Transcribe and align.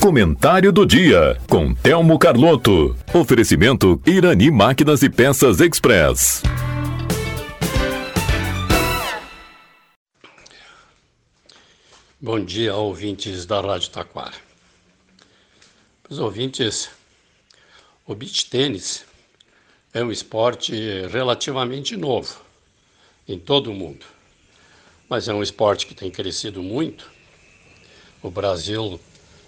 Comentário 0.00 0.72
do 0.72 0.86
dia 0.86 1.36
com 1.48 1.74
Telmo 1.74 2.18
Carlotto. 2.18 2.96
Oferecimento 3.12 4.00
Irani 4.06 4.50
Máquinas 4.50 5.02
e 5.02 5.10
Peças 5.10 5.60
Express. 5.60 6.42
Bom 12.20 12.44
dia, 12.44 12.74
ouvintes 12.74 13.44
da 13.44 13.60
Rádio 13.60 13.90
Taquara. 13.90 14.34
Os 16.08 16.18
ouvintes, 16.18 16.90
o 18.06 18.14
beach 18.14 18.48
tênis 18.48 19.04
é 19.92 20.02
um 20.02 20.10
esporte 20.10 20.74
relativamente 21.12 21.96
novo 21.96 22.40
em 23.28 23.38
todo 23.38 23.70
o 23.70 23.74
mundo, 23.74 24.06
mas 25.08 25.28
é 25.28 25.34
um 25.34 25.42
esporte 25.42 25.86
que 25.86 25.94
tem 25.94 26.10
crescido 26.10 26.62
muito. 26.62 27.17
O 28.20 28.32
Brasil 28.32 28.98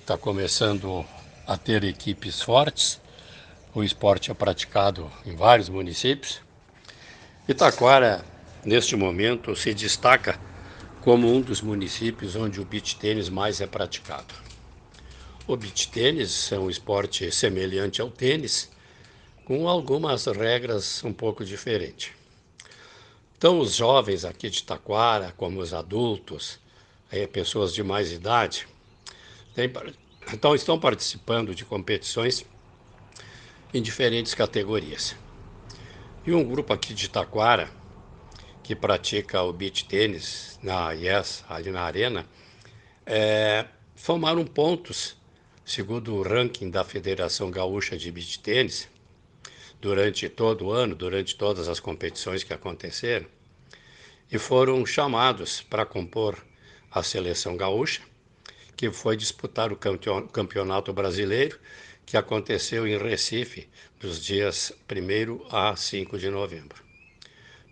está 0.00 0.16
começando 0.16 1.04
a 1.44 1.56
ter 1.56 1.82
equipes 1.82 2.40
fortes. 2.40 3.00
O 3.74 3.82
esporte 3.82 4.30
é 4.30 4.34
praticado 4.34 5.10
em 5.26 5.34
vários 5.34 5.68
municípios. 5.68 6.40
Itaquara, 7.48 8.24
neste 8.64 8.94
momento, 8.94 9.56
se 9.56 9.74
destaca 9.74 10.40
como 11.00 11.26
um 11.26 11.40
dos 11.40 11.60
municípios 11.60 12.36
onde 12.36 12.60
o 12.60 12.64
beach 12.64 12.94
tênis 12.94 13.28
mais 13.28 13.60
é 13.60 13.66
praticado. 13.66 14.32
O 15.48 15.56
beach 15.56 15.88
tênis 15.88 16.52
é 16.52 16.58
um 16.58 16.70
esporte 16.70 17.28
semelhante 17.32 18.00
ao 18.00 18.08
tênis, 18.08 18.70
com 19.44 19.68
algumas 19.68 20.26
regras 20.26 21.02
um 21.02 21.12
pouco 21.12 21.44
diferentes. 21.44 22.12
Então, 23.36 23.58
os 23.58 23.74
jovens 23.74 24.24
aqui 24.24 24.48
de 24.48 24.62
Taquara, 24.62 25.34
como 25.36 25.58
os 25.58 25.74
adultos, 25.74 26.59
aí, 27.10 27.26
pessoas 27.26 27.74
de 27.74 27.82
mais 27.82 28.12
idade, 28.12 28.66
tem, 29.54 29.70
então 30.32 30.54
estão 30.54 30.78
participando 30.78 31.54
de 31.54 31.64
competições 31.64 32.44
em 33.74 33.82
diferentes 33.82 34.34
categorias. 34.34 35.16
E 36.26 36.32
um 36.32 36.44
grupo 36.44 36.72
aqui 36.72 36.92
de 36.92 37.08
Taquara, 37.08 37.70
que 38.62 38.76
pratica 38.76 39.42
o 39.42 39.52
beach 39.52 39.84
tênis 39.86 40.58
na 40.62 40.94
IES, 40.94 41.44
ali 41.48 41.70
na 41.70 41.82
arena, 41.82 42.26
é, 43.06 43.66
formaram 43.96 44.44
pontos, 44.44 45.16
segundo 45.64 46.14
o 46.14 46.22
ranking 46.22 46.70
da 46.70 46.84
Federação 46.84 47.50
Gaúcha 47.50 47.96
de 47.96 48.10
Beach 48.12 48.38
Tênis, 48.38 48.88
durante 49.80 50.28
todo 50.28 50.66
o 50.66 50.70
ano, 50.70 50.94
durante 50.94 51.36
todas 51.36 51.68
as 51.68 51.80
competições 51.80 52.44
que 52.44 52.52
aconteceram, 52.52 53.26
e 54.30 54.38
foram 54.38 54.84
chamados 54.84 55.62
para 55.62 55.86
compor 55.86 56.36
a 56.90 57.02
seleção 57.02 57.56
gaúcha, 57.56 58.02
que 58.76 58.90
foi 58.90 59.16
disputar 59.16 59.72
o 59.72 59.76
campeonato 59.76 60.92
brasileiro, 60.92 61.58
que 62.04 62.16
aconteceu 62.16 62.86
em 62.86 62.98
Recife, 62.98 63.68
dos 64.00 64.24
dias 64.24 64.72
1 64.90 65.54
a 65.54 65.76
5 65.76 66.18
de 66.18 66.30
novembro. 66.30 66.82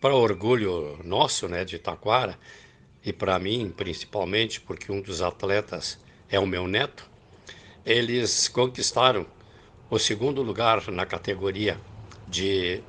Para 0.01 0.15
orgulho 0.15 1.01
nosso, 1.03 1.49
né, 1.49 1.65
de 1.65 1.79
Taquara, 1.79 2.39
e 3.05 3.13
para 3.13 3.39
mim 3.39 3.73
principalmente, 3.77 4.61
porque 4.61 4.93
um 4.93 5.01
dos 5.01 5.23
atletas 5.23 5.99
é 6.29 6.39
o 6.39 6.47
meu 6.47 6.69
neto, 6.69 7.09
eles 7.85 8.49
conquistaram 8.49 9.27
o 9.91 9.99
segundo 9.99 10.43
lugar 10.43 10.89
na 10.89 11.07
categoria 11.07 11.81
de 12.29 12.83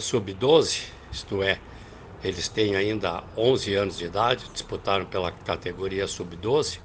sub-12, 0.00 0.84
isto 1.10 1.42
é, 1.42 1.60
eles 2.24 2.48
têm 2.48 2.74
ainda 2.74 3.22
11 3.36 3.74
anos 3.74 3.98
de 3.98 4.06
idade, 4.06 4.48
disputaram 4.50 5.04
pela 5.04 5.30
categoria 5.30 6.06
sub-12. 6.06 6.80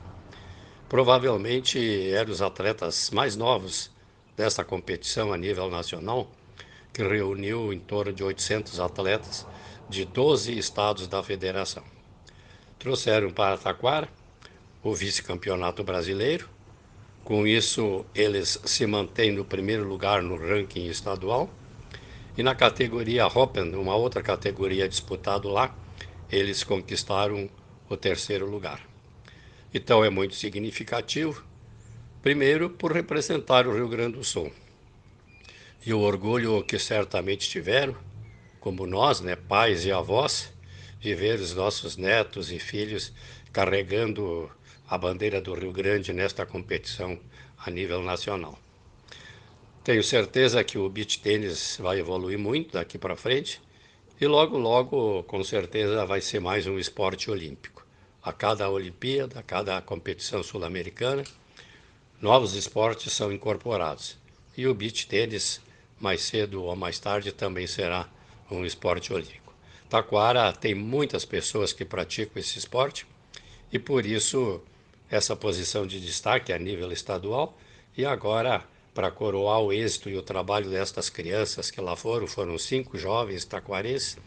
Provavelmente 0.89 2.11
eram 2.11 2.31
os 2.31 2.41
atletas 2.41 3.09
mais 3.11 3.37
novos 3.37 3.89
dessa 4.35 4.65
competição 4.65 5.31
a 5.31 5.37
nível 5.37 5.69
nacional, 5.69 6.29
que 6.91 7.01
reuniu 7.01 7.71
em 7.71 7.79
torno 7.79 8.11
de 8.11 8.21
800 8.21 8.81
atletas 8.81 9.47
de 9.87 10.03
12 10.03 10.57
estados 10.57 11.07
da 11.07 11.23
federação. 11.23 11.83
Trouxeram 12.77 13.31
para 13.31 13.57
Taquara 13.57 14.09
o 14.83 14.93
vice-campeonato 14.93 15.83
brasileiro. 15.83 16.49
Com 17.23 17.47
isso, 17.47 18.05
eles 18.13 18.59
se 18.65 18.85
mantêm 18.85 19.31
no 19.31 19.45
primeiro 19.45 19.87
lugar 19.87 20.21
no 20.21 20.35
ranking 20.35 20.87
estadual. 20.87 21.49
E 22.39 22.43
na 22.43 22.55
categoria 22.55 23.27
Hoppen, 23.27 23.75
uma 23.75 23.97
outra 23.97 24.23
categoria 24.23 24.87
disputada 24.87 25.45
lá, 25.49 25.75
eles 26.31 26.63
conquistaram 26.63 27.49
o 27.89 27.97
terceiro 27.97 28.49
lugar. 28.49 28.79
Então 29.73 30.05
é 30.05 30.09
muito 30.09 30.35
significativo, 30.35 31.43
primeiro 32.21 32.69
por 32.69 32.93
representar 32.93 33.67
o 33.67 33.73
Rio 33.73 33.89
Grande 33.89 34.19
do 34.19 34.23
Sul. 34.23 34.53
E 35.85 35.93
o 35.93 35.99
orgulho 35.99 36.63
que 36.63 36.79
certamente 36.79 37.49
tiveram 37.49 37.93
como 38.61 38.87
nós, 38.87 39.19
né, 39.19 39.35
pais 39.35 39.83
e 39.83 39.91
avós, 39.91 40.49
de 40.97 41.13
ver 41.13 41.41
os 41.41 41.53
nossos 41.53 41.97
netos 41.97 42.53
e 42.53 42.57
filhos 42.57 43.11
carregando 43.51 44.49
a 44.87 44.97
bandeira 44.97 45.41
do 45.41 45.53
Rio 45.53 45.73
Grande 45.73 46.13
nesta 46.13 46.45
competição 46.45 47.19
a 47.57 47.69
nível 47.69 48.01
nacional. 48.01 48.57
Tenho 49.89 50.03
certeza 50.03 50.63
que 50.63 50.77
o 50.77 50.87
beach 50.87 51.19
tênis 51.19 51.77
vai 51.81 51.97
evoluir 51.97 52.37
muito 52.37 52.73
daqui 52.73 52.95
para 52.95 53.15
frente 53.15 53.59
e 54.21 54.27
logo, 54.27 54.55
logo, 54.55 55.23
com 55.23 55.43
certeza, 55.43 56.05
vai 56.05 56.21
ser 56.21 56.39
mais 56.39 56.67
um 56.67 56.77
esporte 56.77 57.31
olímpico. 57.31 57.83
A 58.21 58.31
cada 58.31 58.69
Olimpíada, 58.69 59.39
a 59.39 59.41
cada 59.41 59.81
competição 59.81 60.43
sul-americana, 60.43 61.23
novos 62.21 62.53
esportes 62.53 63.13
são 63.13 63.31
incorporados. 63.33 64.15
E 64.55 64.67
o 64.67 64.75
beach 64.75 65.07
tênis, 65.07 65.59
mais 65.99 66.21
cedo 66.21 66.65
ou 66.65 66.75
mais 66.75 66.99
tarde, 66.99 67.31
também 67.31 67.65
será 67.65 68.07
um 68.51 68.63
esporte 68.63 69.11
olímpico. 69.11 69.55
Taquara 69.89 70.53
tem 70.53 70.75
muitas 70.75 71.25
pessoas 71.25 71.73
que 71.73 71.83
praticam 71.83 72.39
esse 72.39 72.59
esporte 72.59 73.07
e 73.73 73.79
por 73.79 74.05
isso 74.05 74.61
essa 75.09 75.35
posição 75.35 75.87
de 75.87 75.99
destaque 75.99 76.53
a 76.53 76.59
nível 76.59 76.91
estadual 76.91 77.57
e 77.97 78.05
agora 78.05 78.63
para 78.93 79.11
coroar 79.11 79.61
o 79.61 79.71
êxito 79.71 80.09
e 80.09 80.17
o 80.17 80.21
trabalho 80.21 80.69
destas 80.69 81.09
crianças 81.09 81.69
que 81.71 81.79
lá 81.79 81.95
foram, 81.95 82.27
foram 82.27 82.57
cinco 82.57 82.97
jovens 82.97 83.45
taquarenses, 83.45 84.17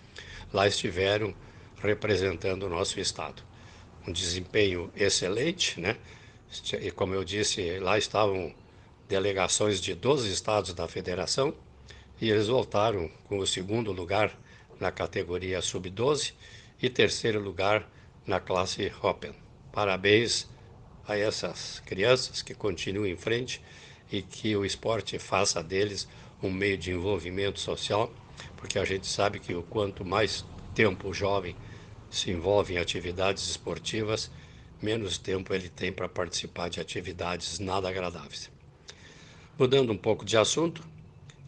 lá 0.53 0.67
estiveram 0.67 1.35
representando 1.83 2.65
o 2.65 2.69
nosso 2.69 3.01
estado. 3.01 3.43
Um 4.07 4.13
desempenho 4.13 4.91
excelente, 4.97 5.81
né? 5.81 5.97
E 6.81 6.91
como 6.91 7.15
eu 7.15 7.25
disse, 7.25 7.79
lá 7.79 7.97
estavam 7.99 8.55
delegações 9.09 9.81
de 9.81 9.95
12 9.95 10.33
estados 10.33 10.75
da 10.75 10.87
federação, 10.89 11.55
e 12.21 12.31
eles 12.31 12.47
voltaram 12.47 13.11
com 13.25 13.39
o 13.39 13.47
segundo 13.47 13.91
lugar 13.91 14.39
na 14.79 14.93
categoria 14.93 15.61
sub-12 15.61 16.33
e 16.81 16.89
terceiro 16.89 17.41
lugar 17.41 17.89
na 18.27 18.39
classe 18.39 18.93
Open. 19.03 19.35
Parabéns 19.73 20.49
a 21.07 21.17
essas 21.17 21.81
crianças 21.81 22.43
que 22.43 22.55
continuem 22.55 23.13
em 23.13 23.17
frente 23.17 23.61
e 24.13 24.21
que 24.21 24.55
o 24.55 24.65
esporte 24.65 25.19
faça 25.19 25.63
deles 25.63 26.07
um 26.43 26.51
meio 26.51 26.77
de 26.77 26.91
envolvimento 26.91 27.59
social, 27.59 28.13
porque 28.57 28.79
a 28.79 28.85
gente 28.85 29.07
sabe 29.07 29.39
que 29.39 29.55
o 29.55 29.63
quanto 29.63 30.05
mais 30.05 30.45
tempo 30.75 31.09
o 31.09 31.15
jovem 31.15 31.57
se 32.11 32.31
envolve 32.31 32.75
em 32.75 32.79
atividades 32.79 33.49
esportivas, 33.49 34.31
menos 34.83 35.17
tempo 35.17 35.55
ele 35.55 35.69
tem 35.69 35.91
para 35.91 36.09
participar 36.09 36.69
de 36.69 36.81
atividades 36.81 37.59
nada 37.59 37.89
agradáveis. 37.89 38.51
Mudando 39.59 39.93
um 39.93 39.97
pouco 39.97 40.25
de 40.25 40.37
assunto, 40.37 40.83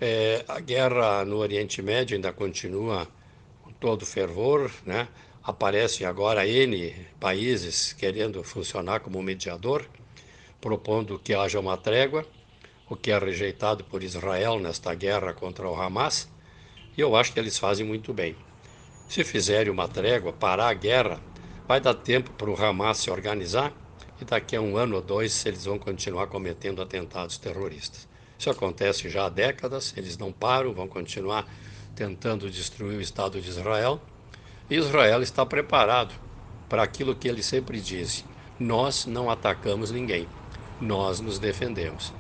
é, 0.01 0.45
a 0.49 0.61
guerra 0.61 1.25
no 1.25 1.37
Oriente 1.37 1.83
Médio 1.83 2.15
ainda 2.15 2.33
continua 2.33 3.09
com 3.63 3.73
todo 3.73 4.07
fervor, 4.07 4.71
né? 4.87 5.09
Aparecem 5.43 6.07
agora 6.07 6.47
N 6.47 6.95
países 7.21 7.93
querendo 7.93 8.43
funcionar 8.43 9.01
como 9.01 9.23
mediador, 9.23 9.87
propondo 10.61 11.19
que 11.19 11.35
haja 11.35 11.61
uma 11.61 11.77
trégua, 11.77 12.27
o 12.95 12.97
que 12.97 13.11
é 13.11 13.19
rejeitado 13.19 13.83
por 13.85 14.03
Israel 14.05 14.59
nesta 14.61 14.95
guerra 14.95 15.35
contra 15.35 15.69
o 15.69 15.75
Hamas, 15.75 16.29
e 16.97 17.01
eu 17.01 17.17
acho 17.17 17.33
que 17.33 17.41
eles 17.41 17.59
fazem 17.59 17.85
muito 17.85 18.15
bem. 18.15 18.37
Se 19.09 19.25
fizerem 19.25 19.73
uma 19.73 19.89
trégua, 19.89 20.33
parar 20.33 20.69
a 20.69 20.75
guerra, 20.75 21.21
vai 21.67 21.81
dar 21.81 21.95
tempo 21.95 22.31
para 22.31 22.49
o 22.49 22.65
Hamas 22.65 22.99
se 22.99 23.11
organizar 23.11 23.73
e 24.21 24.25
daqui 24.25 24.55
a 24.55 24.61
um 24.61 24.77
ano 24.77 24.97
ou 24.97 25.03
dois 25.03 25.45
eles 25.45 25.65
vão 25.65 25.77
continuar 25.77 26.29
cometendo 26.29 26.81
atentados 26.81 27.37
terroristas. 27.37 28.09
Isso 28.39 28.49
acontece 28.49 29.09
já 29.09 29.27
há 29.27 29.29
décadas, 29.29 29.93
eles 29.97 30.17
não 30.17 30.31
param, 30.31 30.73
vão 30.73 30.87
continuar 30.87 31.47
tentando 31.97 32.49
destruir 32.49 32.99
o 32.99 33.01
Estado 33.01 33.41
de 33.41 33.49
Israel. 33.49 34.01
E 34.71 34.77
Israel 34.77 35.21
está 35.21 35.45
preparado 35.45 36.15
para 36.69 36.83
aquilo 36.83 37.15
que 37.15 37.27
ele 37.27 37.43
sempre 37.43 37.81
diz: 37.81 38.25
nós 38.59 39.05
não 39.05 39.29
atacamos 39.29 39.91
ninguém, 39.91 40.29
nós 40.81 41.19
nos 41.19 41.41
defendemos. 41.41 42.13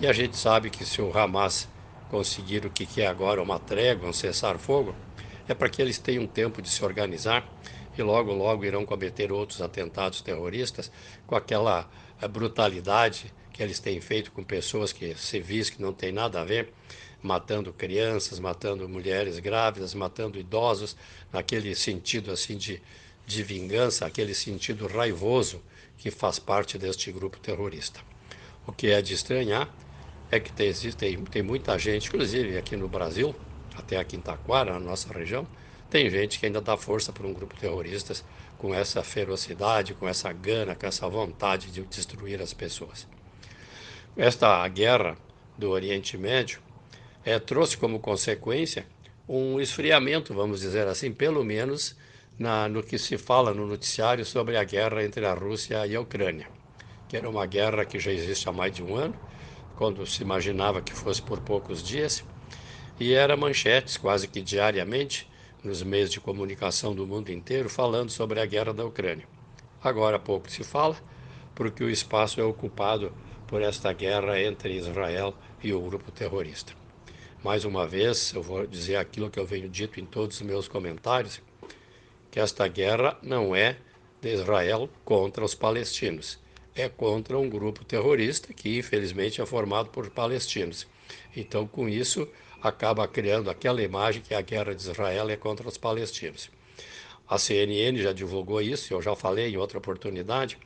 E 0.00 0.06
a 0.06 0.12
gente 0.12 0.36
sabe 0.36 0.70
que 0.70 0.84
se 0.84 1.00
o 1.00 1.16
Hamas 1.16 1.68
conseguir 2.10 2.66
o 2.66 2.70
que 2.70 3.00
é 3.00 3.06
agora 3.06 3.42
uma 3.42 3.58
trégua, 3.58 4.08
um 4.08 4.12
cessar-fogo, 4.12 4.94
é 5.48 5.54
para 5.54 5.68
que 5.68 5.80
eles 5.80 5.98
tenham 5.98 6.26
tempo 6.26 6.60
de 6.60 6.68
se 6.68 6.84
organizar 6.84 7.46
e 7.96 8.02
logo, 8.02 8.32
logo 8.32 8.64
irão 8.64 8.84
cometer 8.84 9.30
outros 9.30 9.60
atentados 9.60 10.22
terroristas 10.22 10.90
com 11.26 11.36
aquela 11.36 11.88
eh, 12.20 12.28
brutalidade 12.28 13.32
que 13.52 13.62
eles 13.62 13.78
têm 13.78 14.00
feito 14.00 14.32
com 14.32 14.42
pessoas 14.42 14.92
que 14.92 15.14
civis 15.14 15.68
que 15.68 15.80
não 15.80 15.92
têm 15.92 16.10
nada 16.10 16.40
a 16.40 16.44
ver, 16.44 16.72
matando 17.20 17.72
crianças, 17.72 18.38
matando 18.38 18.88
mulheres 18.88 19.38
grávidas, 19.38 19.94
matando 19.94 20.38
idosos, 20.38 20.96
naquele 21.32 21.74
sentido 21.74 22.30
assim 22.30 22.56
de, 22.56 22.82
de 23.26 23.42
vingança, 23.42 24.06
aquele 24.06 24.34
sentido 24.34 24.86
raivoso 24.86 25.62
que 25.98 26.10
faz 26.10 26.38
parte 26.38 26.78
deste 26.78 27.12
grupo 27.12 27.38
terrorista. 27.38 28.00
O 28.66 28.72
que 28.72 28.88
é 28.88 29.02
de 29.02 29.14
estranhar 29.14 29.68
é 30.30 30.38
que 30.38 30.52
tem, 30.52 30.72
tem, 30.72 31.24
tem 31.24 31.42
muita 31.42 31.78
gente, 31.78 32.08
inclusive 32.08 32.56
aqui 32.56 32.76
no 32.76 32.88
Brasil, 32.88 33.34
até 33.76 33.96
aqui 33.98 34.16
em 34.16 34.20
Taquara, 34.20 34.72
na 34.74 34.80
nossa 34.80 35.12
região, 35.12 35.46
tem 35.90 36.08
gente 36.08 36.38
que 36.38 36.46
ainda 36.46 36.60
dá 36.60 36.76
força 36.76 37.12
para 37.12 37.26
um 37.26 37.34
grupo 37.34 37.54
terrorista 37.56 38.14
com 38.56 38.74
essa 38.74 39.02
ferocidade, 39.02 39.92
com 39.92 40.08
essa 40.08 40.32
gana, 40.32 40.74
com 40.74 40.86
essa 40.86 41.08
vontade 41.08 41.70
de 41.70 41.82
destruir 41.82 42.40
as 42.40 42.54
pessoas. 42.54 43.06
Esta 44.16 44.66
guerra 44.68 45.18
do 45.58 45.70
Oriente 45.70 46.16
Médio 46.16 46.60
é, 47.24 47.38
trouxe 47.38 47.76
como 47.76 47.98
consequência 47.98 48.86
um 49.28 49.60
esfriamento, 49.60 50.32
vamos 50.32 50.60
dizer 50.60 50.86
assim, 50.86 51.12
pelo 51.12 51.44
menos 51.44 51.96
na, 52.38 52.68
no 52.68 52.82
que 52.82 52.98
se 52.98 53.18
fala 53.18 53.52
no 53.52 53.66
noticiário 53.66 54.24
sobre 54.24 54.56
a 54.56 54.64
guerra 54.64 55.04
entre 55.04 55.24
a 55.26 55.34
Rússia 55.34 55.86
e 55.86 55.94
a 55.94 56.00
Ucrânia, 56.00 56.48
que 57.12 57.16
era 57.18 57.28
uma 57.28 57.44
guerra 57.44 57.84
que 57.84 57.98
já 57.98 58.10
existe 58.10 58.48
há 58.48 58.52
mais 58.54 58.74
de 58.74 58.82
um 58.82 58.96
ano, 58.96 59.14
quando 59.76 60.06
se 60.06 60.22
imaginava 60.22 60.80
que 60.80 60.94
fosse 60.94 61.20
por 61.20 61.40
poucos 61.40 61.82
dias, 61.82 62.24
e 62.98 63.12
era 63.12 63.36
manchetes 63.36 63.98
quase 63.98 64.26
que 64.26 64.40
diariamente 64.40 65.30
nos 65.62 65.82
meios 65.82 66.10
de 66.10 66.18
comunicação 66.18 66.94
do 66.94 67.06
mundo 67.06 67.30
inteiro 67.30 67.68
falando 67.68 68.08
sobre 68.08 68.40
a 68.40 68.46
guerra 68.46 68.72
da 68.72 68.86
Ucrânia. 68.86 69.28
Agora 69.84 70.18
pouco 70.18 70.50
se 70.50 70.64
fala, 70.64 70.96
porque 71.54 71.84
o 71.84 71.90
espaço 71.90 72.40
é 72.40 72.44
ocupado 72.44 73.12
por 73.46 73.60
esta 73.60 73.92
guerra 73.92 74.40
entre 74.40 74.74
Israel 74.74 75.34
e 75.62 75.70
o 75.74 75.82
grupo 75.82 76.10
terrorista. 76.10 76.72
Mais 77.44 77.66
uma 77.66 77.86
vez, 77.86 78.32
eu 78.32 78.42
vou 78.42 78.66
dizer 78.66 78.96
aquilo 78.96 79.28
que 79.28 79.38
eu 79.38 79.44
venho 79.44 79.68
dito 79.68 80.00
em 80.00 80.06
todos 80.06 80.36
os 80.36 80.46
meus 80.46 80.66
comentários, 80.66 81.42
que 82.30 82.40
esta 82.40 82.66
guerra 82.66 83.18
não 83.22 83.54
é 83.54 83.76
de 84.18 84.32
Israel 84.32 84.88
contra 85.04 85.44
os 85.44 85.54
palestinos, 85.54 86.40
é 86.74 86.88
contra 86.88 87.38
um 87.38 87.48
grupo 87.48 87.84
terrorista 87.84 88.52
que 88.52 88.78
infelizmente 88.78 89.40
é 89.40 89.46
formado 89.46 89.90
por 89.90 90.08
palestinos. 90.10 90.86
Então, 91.36 91.66
com 91.66 91.88
isso, 91.88 92.28
acaba 92.62 93.06
criando 93.08 93.50
aquela 93.50 93.82
imagem 93.82 94.22
que 94.22 94.34
a 94.34 94.40
guerra 94.40 94.74
de 94.74 94.82
Israel 94.82 95.28
é 95.28 95.36
contra 95.36 95.68
os 95.68 95.76
palestinos. 95.76 96.50
A 97.28 97.38
CNN 97.38 98.00
já 98.00 98.12
divulgou 98.12 98.60
isso, 98.60 98.92
eu 98.92 99.02
já 99.02 99.14
falei 99.16 99.48
em 99.48 99.56
outra 99.56 99.78
oportunidade. 99.78 100.58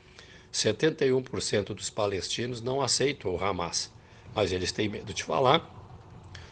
71% 0.53 1.75
dos 1.75 1.91
palestinos 1.91 2.61
não 2.61 2.81
aceitam 2.81 3.35
o 3.35 3.43
Hamas, 3.43 3.93
mas 4.35 4.53
eles 4.53 4.73
têm 4.73 4.89
medo 4.89 5.13
de 5.13 5.23
falar, 5.23 5.73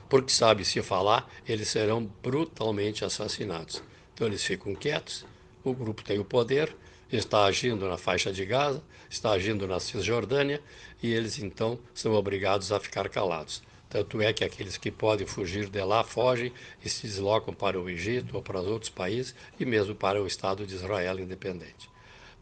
porque 0.09 0.31
sabe 0.31 0.65
se 0.65 0.83
falar, 0.83 1.29
eles 1.47 1.69
serão 1.69 2.05
brutalmente 2.23 3.05
assassinados. 3.05 3.83
Então 4.13 4.27
eles 4.27 4.45
ficam 4.45 4.75
quietos, 4.75 5.27
o 5.65 5.73
grupo 5.73 6.05
tem 6.05 6.19
o 6.19 6.25
poder, 6.25 6.75
está 7.11 7.45
agindo 7.45 7.89
na 7.89 7.97
faixa 7.97 8.33
de 8.33 8.45
Gaza, 8.45 8.83
está 9.09 9.33
agindo 9.33 9.67
na 9.67 9.79
Cisjordânia, 9.81 10.61
e 11.03 11.13
eles 11.13 11.39
então 11.39 11.79
são 11.95 12.15
obrigados 12.15 12.73
a 12.73 12.81
ficar 12.81 13.09
calados. 13.09 13.63
Tanto 13.89 14.21
é 14.21 14.33
que 14.33 14.43
aqueles 14.43 14.77
que 14.77 14.91
podem 14.91 15.27
fugir 15.27 15.69
de 15.69 15.81
lá 15.83 16.03
fogem 16.03 16.53
e 16.85 16.89
se 16.89 17.07
deslocam 17.07 17.55
para 17.55 17.81
o 17.81 17.89
Egito 17.89 18.35
ou 18.35 18.43
para 18.43 18.61
os 18.61 18.67
outros 18.67 18.91
países 18.91 19.35
e 19.61 19.65
mesmo 19.65 19.95
para 19.95 20.21
o 20.21 20.27
Estado 20.27 20.67
de 20.67 20.75
Israel 20.75 21.21
independente. 21.21 21.89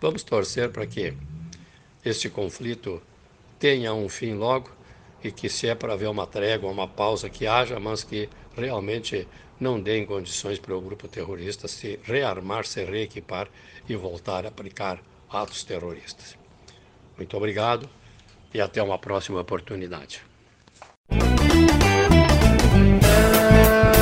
Vamos 0.00 0.22
torcer 0.22 0.70
para 0.70 0.86
que 0.86 1.12
este 2.04 2.30
conflito 2.30 3.02
tenha 3.58 3.92
um 3.92 4.08
fim 4.08 4.34
logo 4.34 4.70
e 5.22 5.30
que, 5.30 5.48
se 5.48 5.68
é 5.68 5.74
para 5.74 5.92
haver 5.92 6.08
uma 6.08 6.26
trégua, 6.26 6.70
uma 6.70 6.88
pausa, 6.88 7.28
que 7.28 7.46
haja, 7.46 7.78
mas 7.78 8.02
que 8.02 8.28
realmente 8.56 9.28
não 9.58 9.80
deem 9.80 10.04
condições 10.04 10.58
para 10.58 10.76
o 10.76 10.80
grupo 10.80 11.08
terrorista 11.08 11.68
se 11.68 11.98
rearmar, 12.02 12.66
se 12.66 12.84
reequipar 12.84 13.48
e 13.88 13.94
voltar 13.94 14.44
a 14.44 14.48
aplicar 14.48 15.02
atos 15.30 15.64
terroristas. 15.64 16.36
Muito 17.16 17.36
obrigado 17.36 17.88
e 18.52 18.60
até 18.60 18.82
uma 18.82 18.98
próxima 18.98 19.40
oportunidade. 19.40 20.31